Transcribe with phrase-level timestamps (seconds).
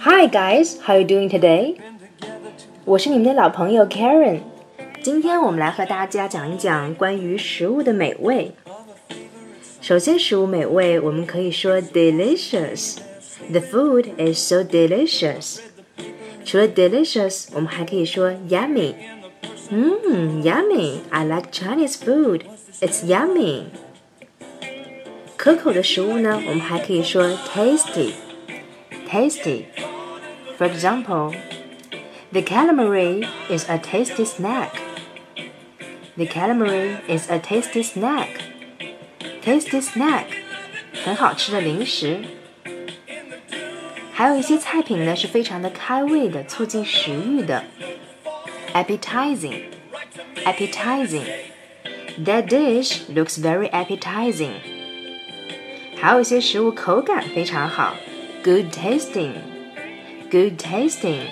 [0.00, 1.76] Hi guys, how are you doing today?
[2.84, 4.40] 我是你们的老朋友 Karen。
[5.02, 8.52] 今天我们来和大家讲一讲关于食物的美味。
[9.80, 15.58] 首先，食物美味，我们可以说 delicious。The food is so delicious。
[16.44, 18.94] 除了 delicious，我们还可以说 yummy。
[19.70, 22.42] 嗯，yummy。I like Chinese food.
[22.80, 23.64] It's yummy。
[25.36, 29.64] 可口的食物呢，我们还可以说 tasty。tasty。
[30.58, 31.34] For example,
[32.32, 34.70] the calamari is a tasty snack.
[36.16, 38.28] The calamari is a tasty snack.
[39.42, 40.26] Tasty snack，
[41.04, 42.20] 很好吃的零食。
[44.12, 47.64] 还有一些菜品呢，是非常的开胃的，促进食欲的。
[48.72, 49.64] Appetizing,
[50.44, 51.26] appetizing.
[52.24, 54.52] That dish looks very appetizing.
[55.96, 57.96] 还有一些食物口感非常好，
[58.44, 59.32] good tasting,
[60.29, 61.27] Good tasting.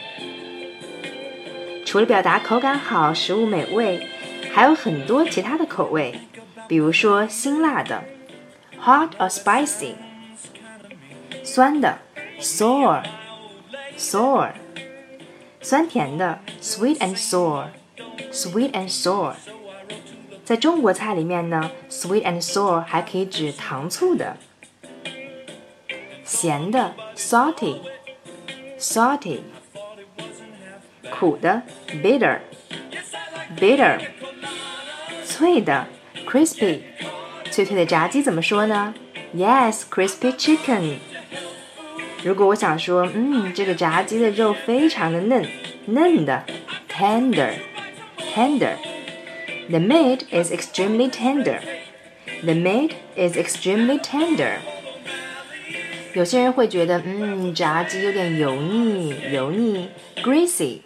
[1.86, 4.08] 除了表达口感好、食物美味，
[4.54, 6.20] 还有很多其他的口味，
[6.68, 8.04] 比如说辛辣的
[8.82, 9.96] ，hot or spicy；
[11.44, 12.00] 酸的。
[12.40, 13.04] sour,
[13.98, 14.52] sour，
[15.60, 17.70] 酸甜的，sweet and sour,
[18.32, 19.34] sweet and sour。
[20.46, 24.38] 在中国菜里面呢，sweet and sour 还可以指糖醋的。
[26.24, 27.80] 咸的，salty,
[28.79, 29.41] salty。
[31.11, 31.63] 苦的，
[32.03, 32.39] bitter,
[33.57, 34.01] bitter。
[35.25, 35.87] 脆的，
[36.27, 36.81] crispy。
[37.51, 38.95] 脆脆的炸鸡怎么说呢？
[39.37, 40.97] Yes, crispy chicken。
[42.23, 45.47] 如果我想说，嗯，这个炸鸡的肉非常的嫩，
[45.87, 46.45] 嫩的，
[46.89, 51.61] tender，tender。The meat is extremely tender.
[52.43, 54.59] The meat is extremely tender.
[56.18, 59.88] 有些人会觉得，嗯，炸鸡有点油腻，油腻
[60.24, 60.80] ，greasy.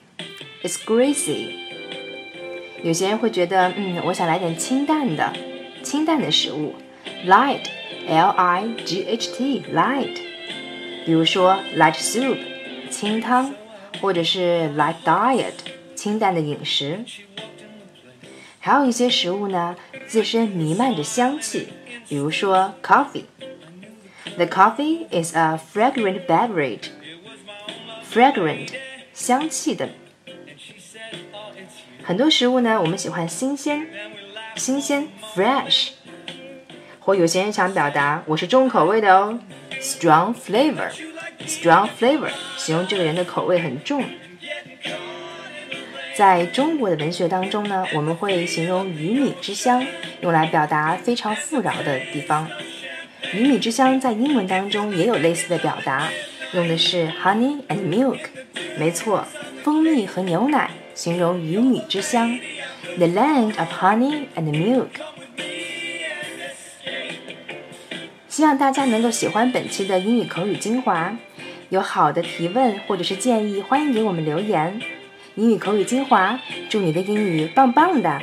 [0.61, 1.51] It's greasy.
[2.83, 5.31] 有些人会觉得，嗯，我想来点清淡的，
[5.83, 6.75] 清淡的食物
[7.25, 7.61] ，light,
[8.09, 10.17] L-I-G-H-T, light.
[11.05, 12.37] 比如说 light soup
[12.89, 13.53] 清汤，
[14.01, 15.53] 或者是 light diet
[15.95, 17.05] 清淡的饮食。
[18.59, 19.77] 还有一些食物呢，
[20.07, 21.69] 自身弥漫着香气，
[22.09, 23.23] 比如说 coffee。
[24.37, 26.89] The coffee is a fragrant beverage.
[28.11, 28.69] Fragrant
[29.13, 29.89] 香气的。
[32.03, 33.87] 很多食物呢，我们喜欢新鲜，
[34.55, 35.89] 新鲜 fresh。
[36.99, 39.39] 或有些人想表达我是重口味的哦。
[39.81, 40.91] Strong flavor,
[41.47, 44.03] strong flavor，形容这个人的口味很重。
[46.15, 49.83] 在中国的文学当中呢，我们会形容鱼米之乡，
[50.21, 52.47] 用来表达非常富饶的地方。
[53.33, 56.09] 鱼米之乡在英文当中也有类似的表达，
[56.53, 58.19] 用的是 honey and milk。
[58.77, 59.25] 没错，
[59.63, 62.37] 蜂蜜和牛奶形容鱼米之乡
[62.97, 64.87] ，the land of honey and milk。
[68.27, 71.15] 希望大家能够喜欢本期的英语口语精华。
[71.69, 74.81] 有好的提问或者是建议，欢迎给我们留言。
[75.35, 76.37] 英语口语精华，
[76.69, 78.21] 祝你的英语棒棒的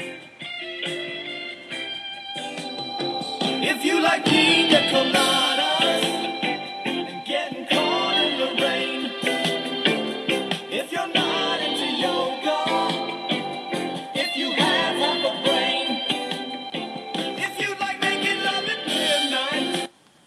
[4.28, 5.07] king that comes.